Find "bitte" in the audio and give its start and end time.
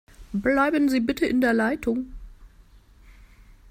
0.99-1.27